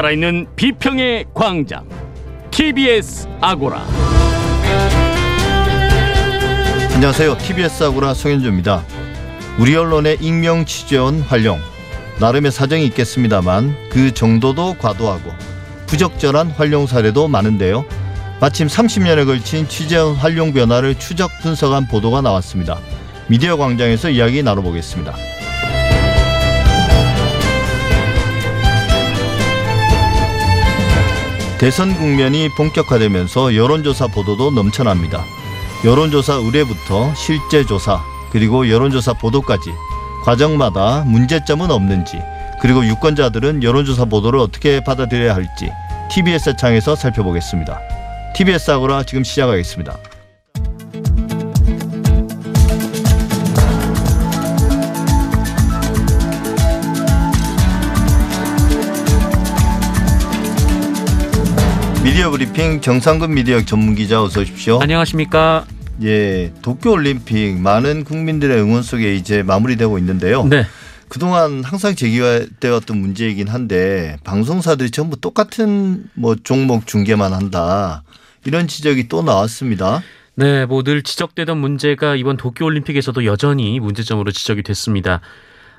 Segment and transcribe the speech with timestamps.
[0.00, 1.86] 살아있는 비평의 광장
[2.50, 3.84] TBS 아고라
[6.94, 7.36] 안녕하세요.
[7.36, 8.82] TBS 아고라 송현주입니다.
[9.58, 11.58] 우리 언론의 익명 취재원 활용
[12.18, 15.32] 나름의 사정이 있겠습니다만 그 정도도 과도하고
[15.86, 17.84] 부적절한 활용 사례도 많은데요.
[18.40, 22.78] 마침 30년에 걸친 취재원 활용 변화를 추적 분석한 보도가 나왔습니다.
[23.26, 25.14] 미디어 광장에서 이야기 나눠보겠습니다.
[31.60, 35.26] 대선 국면이 본격화되면서 여론조사 보도도 넘쳐납니다.
[35.84, 38.00] 여론조사 의뢰부터 실제 조사
[38.32, 39.70] 그리고 여론조사 보도까지
[40.24, 42.18] 과정마다 문제점은 없는지
[42.62, 45.70] 그리고 유권자들은 여론조사 보도를 어떻게 받아들여야 할지
[46.10, 47.78] TBS 창에서 살펴보겠습니다.
[48.34, 49.98] TBS 아고라 지금 시작하겠습니다.
[62.20, 64.78] 미디어 브리핑 정상근 미디어 전문 기자 어서 오십시오.
[64.82, 65.64] 안녕하십니까?
[66.02, 70.44] 예, 도쿄 올림픽 많은 국민들의 응원 속에 이제 마무리되고 있는데요.
[70.44, 70.66] 네.
[71.08, 78.02] 그동안 항상 제기되었던 문제이긴 한데 방송사들이 전부 똑같은 뭐 종목 중계만 한다.
[78.44, 80.02] 이런 지적이 또 나왔습니다.
[80.34, 85.22] 네, 뭐 늘 지적되던 문제가 이번 도쿄 올림픽에서도 여전히 문제점으로 지적이 됐습니다.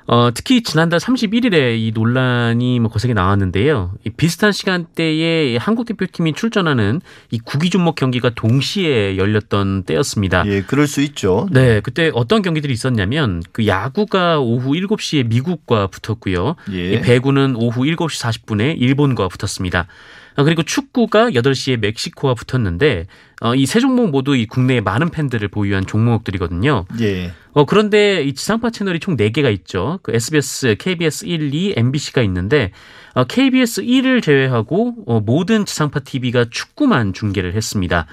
[0.06, 3.92] 어, 특히 지난달 31일에 이 논란이 뭐 거세게 나왔는데요.
[4.04, 7.00] 이 비슷한 시간대에 한국 대표팀이 출전하는
[7.30, 10.44] 이 구기 종목 경기가 동시에 열렸던 때였습니다.
[10.46, 11.48] 예, 그럴 수 있죠.
[11.50, 16.56] 네, 그때 어떤 경기들이 있었냐면 그 야구가 오후 7시에 미국과 붙었고요.
[16.72, 16.92] 예.
[16.92, 19.86] 이 배구는 오후 7시 40분에 일본과 붙었습니다.
[20.34, 23.06] 아, 그리고 축구가 8시에 멕시코와 붙었는데
[23.42, 26.84] 어, 이 세 종목 모두 이 국내에 많은 팬들을 보유한 종목들이거든요.
[27.00, 27.32] 예.
[27.52, 29.98] 어, 그런데 이 지상파 채널이 총 4개가 있죠.
[30.02, 32.70] 그 SBS, KBS 1, 2, MBC가 있는데
[33.14, 38.06] 어, KBS 1을 제외하고 어, 모든 지상파 TV가 축구만 중계를 했습니다.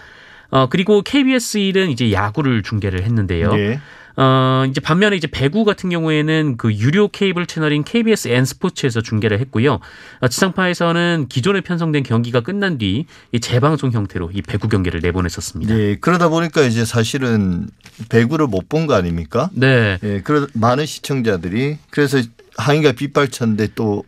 [0.52, 3.52] 어, 그리고 KBS 1은 이제 야구를 중계를 했는데요.
[3.58, 3.80] 예.
[4.22, 9.40] 어, 이제 반면에 이제 배구 같은 경우에는 그 유료 케이블 채널인 KBS N 스포츠에서 중계를
[9.40, 9.80] 했고요.
[10.20, 13.06] 어, 지상파에서는 기존에 편성된 경기가 끝난 뒤이
[13.40, 15.74] 재방송 형태로 이 배구 경기를 내보냈었습니다.
[15.74, 15.96] 예.
[15.96, 17.68] 그러다 보니까 이제 사실은
[18.10, 19.50] 배구를 못 본 거 아닙니까?
[19.54, 19.98] 네.
[20.04, 20.22] 예.
[20.22, 22.22] 그러 많은 시청자들이 그래서
[22.58, 24.04] 항의가 빗발쳤는데 또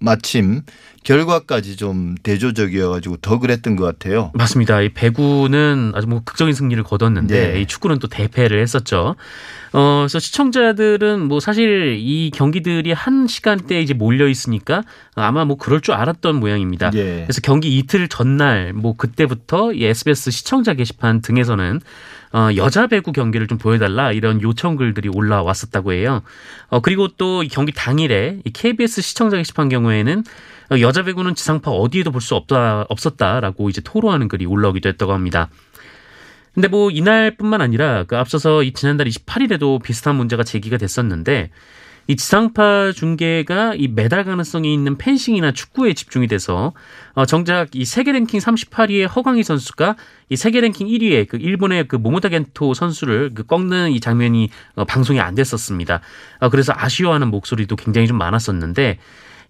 [0.00, 0.62] 마침
[1.02, 4.30] 결과까지 좀 대조적이어가지고 더 그랬던 것 같아요.
[4.34, 4.80] 맞습니다.
[4.80, 7.60] 이 배구는 아주 뭐 극적인 승리를 거뒀는데 네.
[7.60, 9.16] 이 축구는 또 대패를 했었죠.
[9.72, 14.82] 어, 그래서 시청자들은 뭐 사실 이 경기들이 한 시간대에 이제 몰려 있으니까
[15.14, 16.90] 아마 뭐 그럴 줄 알았던 모양입니다.
[16.94, 17.22] 예.
[17.24, 21.80] 그래서 경기 이틀 전날 뭐 그때부터 이 SBS 시청자 게시판 등에서는
[22.34, 26.22] 어, 여자 배구 경기를 좀 보여달라 이런 요청 글들이 올라왔었다고 해요.
[26.68, 30.24] 어, 그리고 또이 경기 당일에 이 KBS 시청자 게시판 경우에는
[30.61, 35.48] 어, 여자 배구는 지상파 어디에도 볼 수 없다 없었다라고 이제 토로하는 글이 올라오기도 했다고 합니다.
[36.54, 41.50] 근데 뭐 이날뿐만 아니라 그 앞서서 이 지난달 28일에도 비슷한 문제가 제기가 됐었는데
[42.08, 46.72] 이 지상파 중계가 이 메달 가능성이 있는 펜싱이나 축구에 집중이 돼서
[47.14, 49.96] 어 정작 이 세계 랭킹 38위의 허광희 선수가
[50.28, 54.84] 이 세계 랭킹 1위의 그 일본의 그 모모타 겐토 선수를 그 꺾는 이 장면이 어
[54.84, 56.00] 방송이 안 됐었습니다.
[56.40, 58.98] 어 그래서 아쉬워하는 목소리도 굉장히 좀 많았었는데 이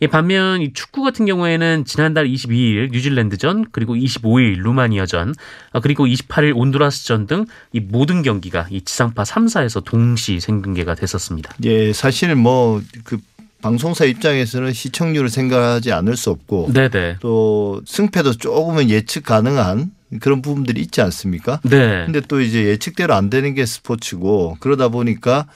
[0.07, 5.35] 반면 이 축구 같은 경우에는 지난달 22일 뉴질랜드전 그리고 25일 루마니아전
[5.73, 11.55] 아, 그리고 28일 온두라스전 등 이 모든 경기가 이 지상파 3사에서 동시 생중계가 됐었습니다.
[11.65, 13.19] 예, 사실 뭐그
[13.63, 17.19] 방송사 입장에서는 시청률을 생각하지 않을 수 없고 네네.
[17.21, 21.61] 또 승패도 조금은 예측 가능한 그런 부분들이 있지 않습니까?
[21.63, 22.05] 네.
[22.05, 25.47] 근데 또 이제 예측대로 안 되는 게 스포츠고 그러다 보니까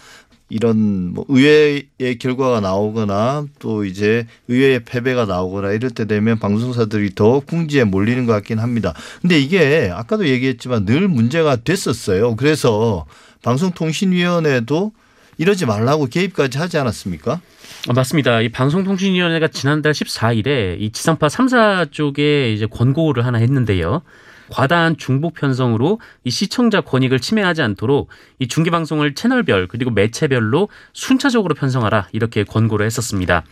[0.48, 7.40] 이런 뭐 의외의 결과가 나오거나 또 이제 의외의 패배가 나오거나 이럴 때 되면 방송사들이 더
[7.40, 8.94] 궁지에 몰리는 것 같긴 합니다.
[9.20, 12.36] 근데 이게 아까도 얘기했지만 늘 문제가 됐었어요.
[12.36, 13.06] 그래서
[13.42, 14.92] 방송통신위원회도
[15.38, 17.40] 이러지 말라고 개입까지 하지 않았습니까?
[17.88, 18.40] 아, 맞습니다.
[18.40, 24.02] 이 방송통신위원회가 지난달 14일에 이 지상파 3사 쪽에 이제 권고를 하나 했는데요.
[24.50, 28.08] 과다한 중복 편성으로 이 시청자 권익을 침해하지 않도록
[28.38, 33.44] 이 중계 방송을 채널별 그리고 매체별로 순차적으로 편성하라 이렇게 권고를 했었습니다.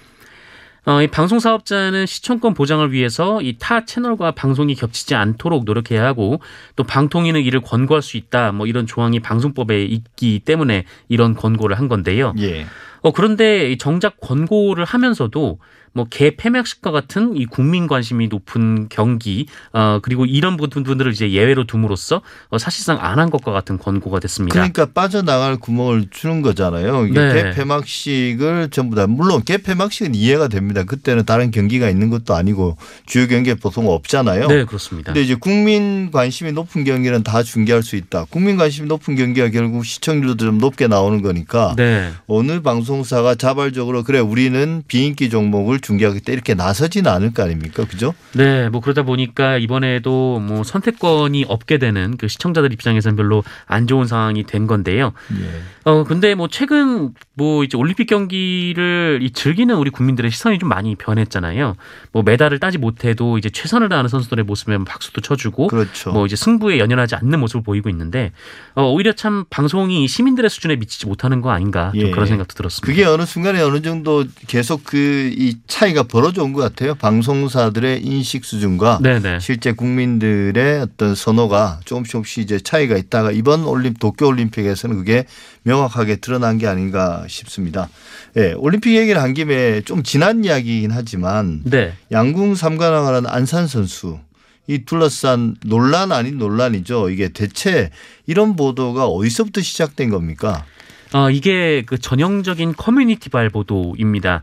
[0.86, 6.40] 어, 이 방송 사업자는 시청권 보장을 위해서 이 타 채널과 방송이 겹치지 않도록 노력해야 하고
[6.76, 8.52] 또 방통위는 이를 권고할 수 있다.
[8.52, 12.34] 뭐 이런 조항이 방송법에 있기 때문에 이런 권고를 한 건데요.
[12.38, 12.66] 예.
[13.04, 15.58] 어, 그런데 이 정작 권고를 하면서도
[15.96, 22.20] 뭐 개폐막식과 같은 이 국민 관심이 높은 경기 어 그리고 이런 부분들을 이제 예외로 둠으로써
[22.50, 24.54] 어, 사실상 안 한 것과 같은 권고가 됐습니다.
[24.54, 27.06] 그러니까 빠져나갈 구멍을 주는 거잖아요.
[27.06, 27.42] 이게 네.
[27.44, 30.82] 개폐막식을 전부 다 물론 개폐막식은 이해가 됩니다.
[30.82, 32.76] 그때는 다른 경기가 있는 것도 아니고
[33.06, 34.48] 주요 경기에 보통 없잖아요.
[34.48, 35.12] 네, 그렇습니다.
[35.12, 38.26] 근데 이제 국민 관심이 높은 경기는 다 중계할 수 있다.
[38.30, 42.10] 국민 관심이 높은 경기가 결국 시청률도 좀 높게 나오는 거니까 네.
[42.26, 47.84] 어느 방송 사가 자발적으로 그래 우리는 비인기 종목을 중계하겠다 이렇게 나서지는 않을 거 아닙니까?
[47.84, 48.14] 그죠?
[48.32, 54.06] 네, 뭐 그러다 보니까 이번에도 뭐 선택권이 없게 되는 그 시청자들 입장에서는 별로 안 좋은
[54.06, 55.12] 상황이 된 건데요.
[55.32, 55.62] 예.
[55.84, 60.94] 어 근데 뭐 최근 뭐 이제 올림픽 경기를 이 즐기는 우리 국민들의 시선이 좀 많이
[60.94, 61.76] 변했잖아요.
[62.12, 66.12] 뭐 메달을 따지 못해도 이제 최선을 다하는 선수들의 모습에 박수도 쳐주고 그렇죠.
[66.12, 68.32] 뭐 이제 승부에 연연하지 않는 모습을 보이고 있는데
[68.74, 72.10] 어 오히려 참 방송이 시민들의 수준에 미치지 못하는 거 아닌가 좀 예.
[72.10, 72.83] 그런 생각도 들었습니다.
[72.84, 76.94] 그게 어느 순간에 어느 정도 계속 그 이 차이가 벌어져 온 것 같아요.
[76.94, 79.40] 방송사들의 인식 수준과 네네.
[79.40, 85.24] 실제 국민들의 어떤 선호가 조금씩 조금씩 이제 차이가 있다가 이번 올림 도쿄 올림픽에서는 그게
[85.62, 87.88] 명확하게 드러난 게 아닌가 싶습니다.
[88.36, 91.94] 예, 올림픽 얘기를 한 김에 좀 지난 이야기이긴 하지만 네.
[92.12, 94.18] 양궁 삼관왕을 한 안산 선수
[94.66, 97.10] 이 둘러싼 논란 아닌 논란이죠.
[97.10, 97.90] 이게 대체
[98.26, 100.64] 이런 보도가 어디서부터 시작된 겁니까?
[101.14, 104.42] 어, 이게 그 전형적인 커뮤니티발 보도입니다.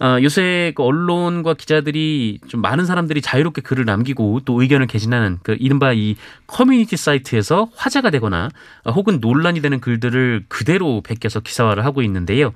[0.00, 5.56] 어, 요새 그 언론과 기자들이 좀 많은 사람들이 자유롭게 글을 남기고 또 의견을 개진하는 그
[5.58, 8.50] 이른바 이 커뮤니티 사이트에서 화제가 되거나
[8.84, 12.52] 어, 혹은 논란이 되는 글들을 그대로 베껴서 기사화를 하고 있는데요.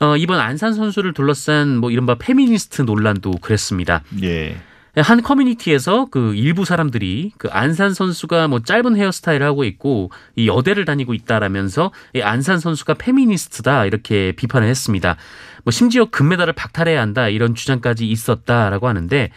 [0.00, 4.02] 어, 이번 안산 선수를 둘러싼 뭐 이른바 페미니스트 논란도 그랬습니다.
[4.22, 4.56] 예.
[5.00, 10.84] 한 커뮤니티에서 그 일부 사람들이 그 안산 선수가 뭐 짧은 헤어스타일을 하고 있고 이 여대를
[10.84, 15.16] 다니고 있다라면서 이 안산 선수가 페미니스트다 이렇게 비판을 했습니다.
[15.64, 19.30] 뭐 심지어 금메달을 박탈해야 한다 이런 주장까지 있었다라고 하는데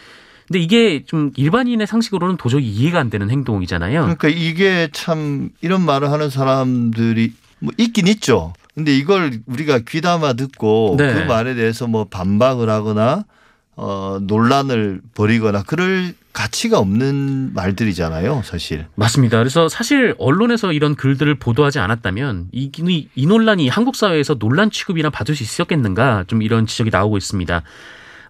[0.48, 4.02] 근데 이게 좀 일반인의 상식으로는 도저히 이해가 안 되는 행동이잖아요.
[4.02, 8.54] 그러니까 이게 참 이런 말을 하는 사람들이 뭐 있긴 있죠.
[8.76, 11.14] 근데 이걸 우리가 귀담아 듣고 네.
[11.14, 13.24] 그 말에 대해서 뭐 반박을 하거나
[13.76, 18.88] 어 논란을 벌이거나 그럴 가치가 없는 말들이잖아요, 사실.
[18.96, 19.38] 맞습니다.
[19.38, 25.12] 그래서 사실 언론에서 이런 글들을 보도하지 않았다면 이, 이, 이 논란이 한국 사회에서 논란 취급이나
[25.12, 27.62] 받을 수 있었겠는가 좀 이런 지적이 나오고 있습니다.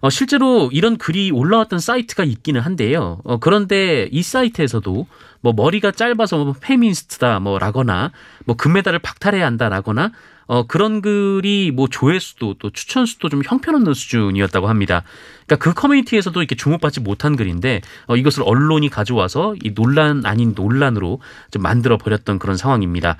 [0.04, 3.22] 어, 실제로 이런 글이 올라왔던 사이트가 있기는 한데요.
[3.24, 5.06] 어, 그런데 이 사이트에서도
[5.40, 8.12] 뭐 머리가 짧아서 뭐 페미니스트다 뭐 라거나
[8.44, 10.10] 뭐 금메달을 박탈해야 한다라거나
[10.44, 15.04] 어, 그런 글이 뭐 조회수도 또 추천수도 좀 형편없는 수준이었다고 합니다.
[15.46, 21.20] 그러니까 그 커뮤니티에서도 이렇게 주목받지 못한 글인데 어, 이것을 언론이 가져와서 이 논란 아닌 논란으로
[21.50, 23.16] 좀 만들어 버렸던 그런 상황입니다.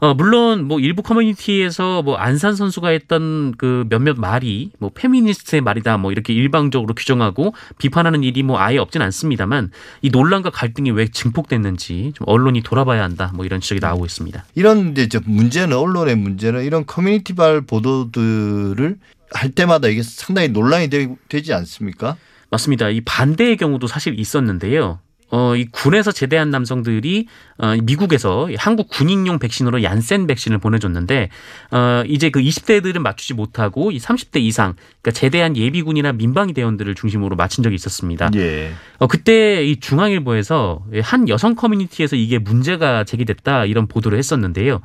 [0.00, 5.98] 어, 물론 뭐 일부 커뮤니티에서 뭐 안산 선수가 했던 그 몇몇 말이 뭐 페미니스트의 말이다
[5.98, 9.72] 뭐 이렇게 일방적으로 규정하고 비판하는 일이 뭐 아예 없진 않습니다만
[10.02, 14.44] 이 논란과 갈등이 왜 증폭됐는지 좀 언론이 돌아봐야 한다 뭐 이런 지적이 나오고 있습니다.
[14.54, 18.98] 이런 이제 저 문제는 언론의 문제는 이런 커뮤니티발 보도들을
[19.32, 22.16] 할 때마다 이게 상당히 논란이 되, 되지 않습니까?
[22.50, 22.88] 맞습니다.
[22.88, 25.00] 이 반대의 경우도 사실 있었는데요.
[25.30, 27.26] 어, 이 군에서 제대한 남성들이
[27.58, 31.28] 어, 미국에서 한국 군인용 백신으로 얀센 백신을 보내줬는데
[31.70, 37.36] 어, 이제 그 20대들은 맞추지 못하고 이 30대 이상 그러니까 제대한 예비군이나 민방위 대원들을 중심으로
[37.36, 38.30] 맞춘 적이 있었습니다.
[38.36, 38.72] 예.
[38.98, 44.80] 어, 그때 이 중앙일보에서 한 여성 커뮤니티에서 이게 문제가 제기됐다 이런 보도를 했었는데요.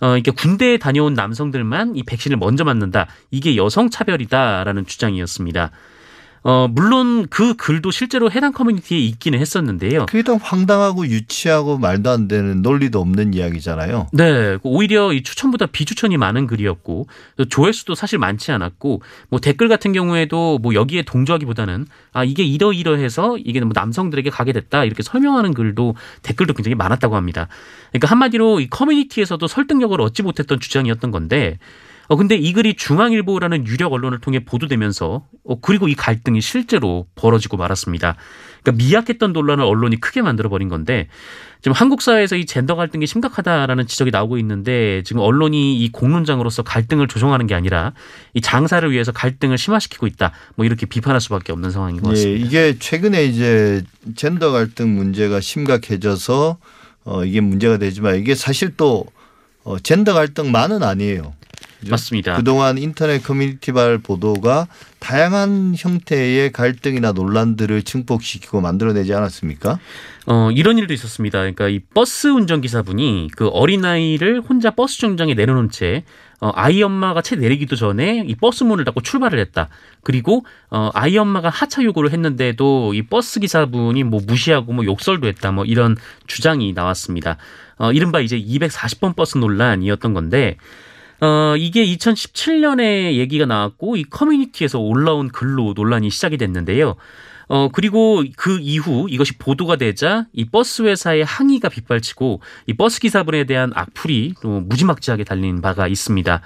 [0.00, 3.08] 어, 이게 군대에 다녀온 남성들만 이 백신을 먼저 맞는다.
[3.30, 5.70] 이게 여성 차별이다라는 주장이었습니다.
[6.42, 10.06] 어, 물론 그 글도 실제로 해당 커뮤니티에 있기는 했었는데요.
[10.06, 14.08] 그게 더 황당하고 유치하고 말도 안 되는 논리도 없는 이야기잖아요.
[14.12, 19.92] 네, 오히려 이 추천보다 비추천이 많은 글이었고 또 조회수도 사실 많지 않았고 뭐 댓글 같은
[19.92, 25.94] 경우에도 뭐 여기에 동조하기보다는 아 이게 이러이러해서 이게 뭐 남성들에게 가게 됐다 이렇게 설명하는 글도
[26.22, 27.48] 댓글도 굉장히 많았다고 합니다.
[27.90, 31.58] 그러니까 한마디로 이 커뮤니티에서도 설득력을 얻지 못했던 주장이었던 건데
[32.08, 37.58] 어 근데 이 글이 중앙일보라는 유력 언론을 통해 보도되면서 어 그리고 이 갈등이 실제로 벌어지고
[37.58, 38.16] 말았습니다.
[38.62, 41.08] 그러니까 미약했던 논란을 언론이 크게 만들어 버린 건데
[41.60, 47.08] 지금 한국 사회에서 이 젠더 갈등이 심각하다라는 지적이 나오고 있는데 지금 언론이 이 공론장으로서 갈등을
[47.08, 47.92] 조정하는 게 아니라
[48.32, 50.32] 이 장사를 위해서 갈등을 심화시키고 있다.
[50.54, 52.46] 뭐 이렇게 비판할 수밖에 없는 상황인 것 예, 같습니다.
[52.46, 53.82] 이게 최근에 이제
[54.16, 56.56] 젠더 갈등 문제가 심각해져서
[57.04, 59.04] 어 이게 문제가 되지만 이게 사실 또
[59.64, 61.34] 어, 젠더 갈등만은 아니에요.
[61.80, 61.90] 그죠?
[61.90, 62.36] 맞습니다.
[62.36, 64.66] 그동안 인터넷 커뮤니티발 보도가
[64.98, 69.78] 다양한 형태의 갈등이나 논란들을 증폭시키고 만들어내지 않았습니까?
[70.26, 71.38] 어, 이런 일도 있었습니다.
[71.38, 76.04] 그러니까 이 버스 운전기사분이 그 어린아이를 혼자 버스 정장에 내려놓은 채
[76.40, 79.68] 어, 아이 엄마가 채 내리기도 전에 이 버스 문을 닫고 출발을 했다.
[80.02, 85.50] 그리고 어, 아이 엄마가 하차 요구를 했는데도 이 버스 기사분이 뭐 무시하고 뭐 욕설도 했다.
[85.50, 85.96] 뭐 이런
[86.26, 87.38] 주장이 나왔습니다.
[87.76, 90.56] 어, 이른바 이제 240번 버스 논란이었던 건데
[91.20, 96.96] 어, 이게 2017년에 얘기가 나왔고 이 커뮤니티에서 올라온 글로 논란이 시작이 됐는데요.
[97.48, 103.44] 어, 그리고 그 이후 이것이 보도가 되자 이 버스 회사의 항의가 빗발치고 이 버스 기사분에
[103.44, 106.42] 대한 악플이 또 무지막지하게 달린 바가 있습니다.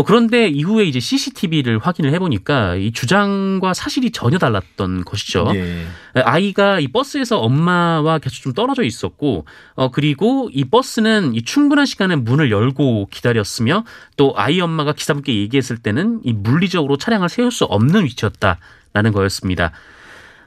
[0.00, 5.52] 어, 그런데 이후에 이제 CCTV를 확인을 해보니까 이 주장과 사실이 전혀 달랐던 것이죠.
[5.54, 5.86] 예.
[6.14, 12.16] 아이가 이 버스에서 엄마와 계속 좀 떨어져 있었고, 어, 그리고 이 버스는 이 충분한 시간에
[12.16, 13.84] 문을 열고 기다렸으며
[14.16, 19.72] 또 아이 엄마가 기사분께 얘기했을 때는 이 물리적으로 차량을 세울 수 없는 위치였다라는 거였습니다.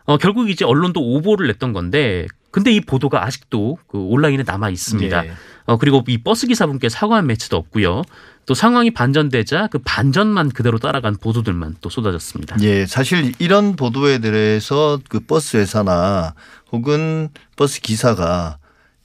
[0.05, 5.25] 어, 결국 이제 언론도 오보를 냈던 건데, 근데 이 보도가 아직도 그 온라인에 남아 있습니다.
[5.25, 5.31] 예.
[5.65, 8.03] 어, 그리고 이 버스 기사분께 사과한 매체도 없고요.
[8.45, 12.57] 또 상황이 반전되자 그 반전만 그대로 따라간 보도들만 또 쏟아졌습니다.
[12.61, 16.35] 예, 사실 이런 보도에 대해서 그 버스 회사나
[16.71, 18.57] 혹은 버스 기사가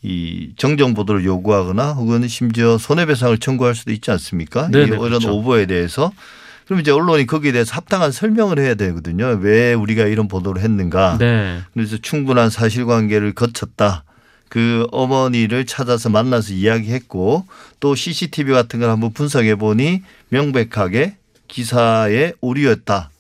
[0.02, 4.69] 이 정정 보도를 요구하거나 혹은 심지어 손해배상을 청구할 수도 있지 않습니까?
[4.69, 5.35] 네네, 이 이런 그렇죠.
[5.35, 6.12] 오보에 대해서
[6.69, 9.39] 그럼 이제 언론이 거기에 대해서 합당한 설명을 해야 되거든요.
[9.41, 11.17] 왜 우리가 이런 보도를 했는가?
[11.19, 11.63] 네.
[11.73, 14.05] 그래서 충분한 사실관계를 거쳤다.
[14.51, 17.47] 그 어머니를 찾아서 만나서 이야기했고
[17.81, 21.17] 또 CCTV 같은 걸 한번 분석해 보니 명백하게
[21.49, 23.11] 기사의 오류였다.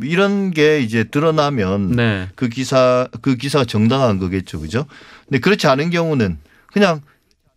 [0.00, 2.28] 이런 게 이제 드러나면 네.
[2.36, 4.86] 그 기사 그 기사가 정당한 거겠죠, 그죠?
[5.28, 6.38] 근데 그렇지 않은 경우는
[6.72, 7.02] 그냥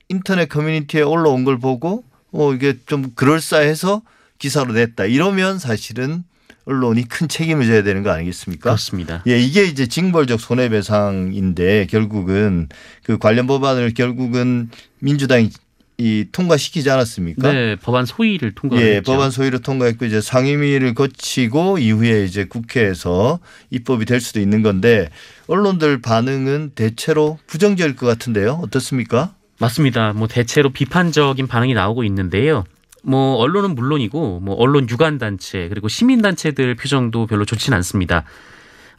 [0.10, 4.02] 인터넷 커뮤니티에 올라온 걸 보고 어 이게 좀 그럴싸해서
[4.40, 5.06] 기사로 냈다.
[5.06, 6.24] 이러면 사실은
[6.66, 8.64] 언론이 큰 책임을 져야 되는 거 아니겠습니까?
[8.64, 9.24] 그렇습니다.
[9.26, 12.68] 예, 이게 이제 징벌적 손해배상인데 결국은
[13.04, 15.50] 그 관련 법안을 결국은 민주당이
[16.00, 17.52] 이 통과시키지 않았습니까?
[17.52, 18.88] 네, 법안 소위를 통과했죠.
[18.88, 23.40] 예, 법안 소위를 통과했고 이제 상임위를 거치고 이후에 이제 국회에서
[23.72, 25.10] 입법이 될 수도 있는 건데
[25.48, 28.60] 언론들 반응은 대체로 부정적일 것 같은데요.
[28.62, 29.34] 어떻습니까?
[29.60, 30.14] 맞습니다.
[30.14, 32.64] 뭐 대체로 비판적인 반응이 나오고 있는데요.
[33.08, 38.26] 뭐 언론은 물론이고 뭐 언론 유관 단체 그리고 시민 단체들 표정도 별로 좋지는 않습니다.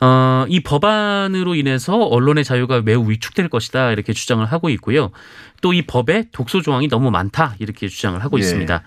[0.00, 5.10] 어, 이 법안으로 인해서 언론의 자유가 매우 위축될 것이다 이렇게 주장을 하고 있고요.
[5.60, 8.40] 또 이 법에 독소 조항이 너무 많다 이렇게 주장을 하고 예.
[8.40, 8.82] 있습니다.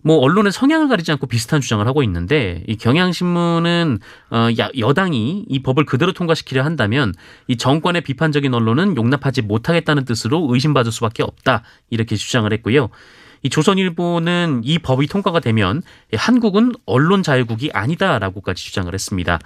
[0.00, 3.98] 뭐 언론의 성향을 가리지 않고 비슷한 주장을 하고 있는데 이 경향신문은
[4.30, 7.12] 어, 야- 여당이 이 법을 그대로 통과시키려 한다면
[7.48, 12.88] 이 정권의 비판적인 언론은 용납하지 못하겠다는 뜻으로 의심받을 수밖에 없다 이렇게 주장을 했고요.
[13.42, 15.82] 이 조선일보는 이 법이 통과가 되면
[16.14, 19.38] 한국은 언론 자유국이 아니다라고까지 주장을 했습니다.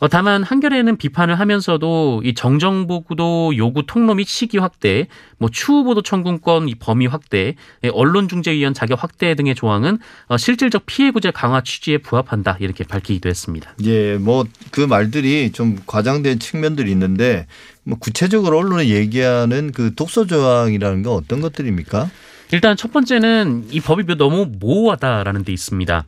[0.00, 6.00] 어, 다만 한겨레는 비판을 하면서도 이 정정보도 요구 통로 및 시기 확대, 뭐 추후 보도
[6.00, 9.98] 청구권 이 범위 확대, 예, 언론중재위원 자격 확대 등의 조항은
[10.28, 13.74] 어, 실질적 피해 구제 강화 취지에 부합한다 이렇게 밝히기도 했습니다.
[13.84, 17.46] 예, 뭐 그 말들이 좀 과장된 측면들이 있는데
[17.82, 22.10] 뭐 구체적으로 언론에 얘기하는 그 독소 조항이라는 건 어떤 것들입니까?
[22.52, 26.04] 일단 첫 번째는 이 법이 너무 모호하다라는 데 있습니다.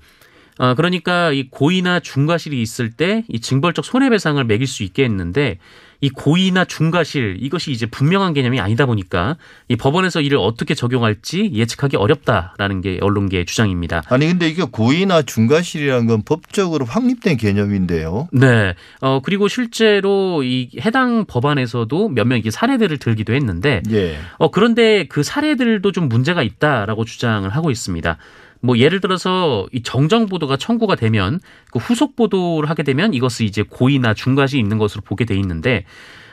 [0.58, 5.58] 어, 그러니까 이 고의나 중과실이 있을 때 이 징벌적 손해배상을 매길 수 있게 했는데
[6.02, 9.36] 이 고의나 중과실 이것이 이제 분명한 개념이 아니다 보니까
[9.68, 14.02] 이 법원에서 이를 어떻게 적용할지 예측하기 어렵다라는 게 언론계의 주장입니다.
[14.08, 18.28] 아니 근데 이게 고의나 중과실이라는 건 법적으로 확립된 개념인데요.
[18.32, 18.74] 네.
[19.00, 24.18] 어, 그리고 실제로 이 해당 법안에서도 몇몇 이게 사례들을 들기도 했는데 예.
[24.38, 28.18] 어, 그런데 그 사례들도 좀 문제가 있다라고 주장을 하고 있습니다.
[28.62, 31.40] 뭐 예를 들어서 이 정정 보도가 청구가 되면
[31.72, 35.84] 그 후속 보도를 하게 되면 이것을 이제 고의나 중과시 있는 것으로 보게 돼 있는데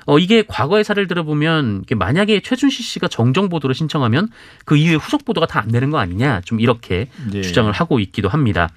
[0.06, 4.30] 어 이게 과거의 사례를 들어보면 만약에 최준실 씨가 정정 보도를 신청하면
[4.66, 7.42] 그 이후에 후속 보도가 다 안 되는 거 아니냐 좀 이렇게 예.
[7.42, 8.70] 주장을 하고 있기도 합니다.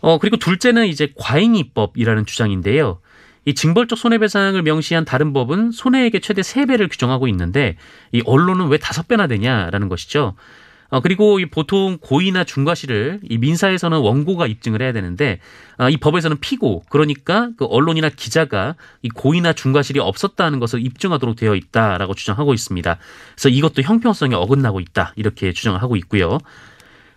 [0.00, 3.00] 어 그리고 둘째는 이제 과잉이법이라는 주장인데요.
[3.44, 7.76] 이 징벌적 손해배상을 명시한 다른 법은 손해액의 최대 세배를 규정하고 있는데
[8.12, 10.36] 이 언론은 왜 다섯 배나 되냐라는 것이죠.
[10.90, 15.38] 어, 그리고 이 보통 고의나 중과실을 이 민사에서는 원고가 입증을 해야 되는데
[15.76, 21.54] 아, 이 법에서는 피고 그러니까 그 언론이나 기자가 이 고의나 중과실이 없었다는 것을 입증하도록 되어
[21.54, 22.98] 있다라고 주장하고 있습니다.
[23.34, 26.38] 그래서 이것도 형평성에 어긋나고 있다 이렇게 주장을 하고 있고요.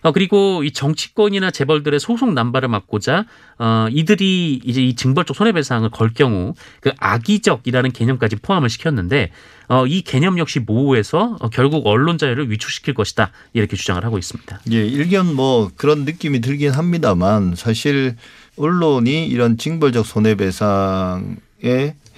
[0.04, 3.26] 어, 그리고 이 정치권이나 재벌들의 소송 남발을 막고자
[3.58, 9.32] 어, 이들이 이제 이 징벌적 손해배상을 걸 경우 그 악의적이라는 개념까지 포함을 시켰는데
[9.70, 14.60] 어, 이 개념 역시 모호해서 어, 결국 언론 자유를 위축시킬 것이다 이렇게 주장을 하고 있습니다.
[14.72, 18.16] 예, 일견 뭐 그런 느낌이 들긴 합니다만 사실
[18.58, 21.26] 언론이 이런 징벌적 손해배상에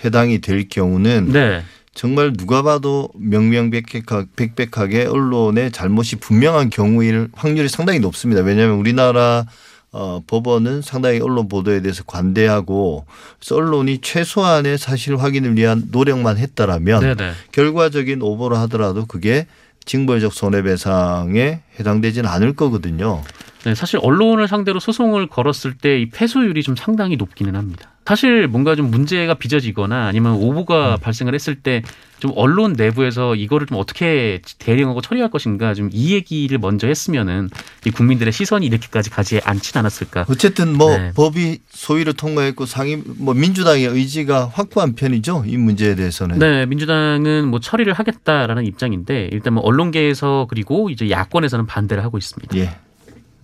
[0.04, 1.64] 해당이 될 경우는 네.
[1.96, 8.42] 정말 누가 봐도 명명백백하게 언론의 잘못이 분명한 경우일 확률이 상당히 높습니다.
[8.42, 9.46] 왜냐하면 우리나라
[9.94, 13.06] 어, 법원은 상당히 언론 보도에 대해서 관대하고
[13.50, 17.32] 언론이 최소한의 사실 확인을 위한 노력만 했다라면 네네.
[17.54, 19.48] 결과적인 오보를 하더라도 그게
[19.86, 23.24] 징벌적 손해배상에 해당되지는 않을 거거든요.
[23.66, 27.90] 네, 사실 언론을 상대로 소송을 걸었을 때 이 패소율이 좀 상당히 높기는 합니다.
[28.06, 31.82] 사실 뭔가 좀 문제가 빚어지거나 아니면 오보가 발생을 했을 때
[32.20, 37.50] 좀 언론 내부에서 이거를 좀 어떻게 대응하고 처리할 것인가 좀 이 얘기를 먼저 했으면은
[37.86, 40.26] 이 국민들의 시선이 이렇게까지 가지 않진 않았을까.
[40.30, 41.12] 어쨌든 뭐 네.
[41.14, 45.44] 법이 소위를 통과했고 상임 뭐 민주당의 의지가 확고한 편이죠.
[45.46, 46.40] 이 문제에 대해서는.
[46.40, 52.58] 네, 민주당은 뭐 처리를 하겠다라는 입장인데 일단 뭐 언론계에서 그리고 이제 야권에서는 반대를 하고 있습니다.
[52.58, 52.78] 예.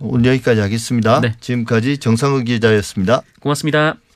[0.02, 1.20] 오늘 여기까지 하겠습니다.
[1.20, 1.34] 네.
[1.40, 3.22] 지금까지 정상우 기자였습니다.
[3.40, 4.02] 고맙습니다.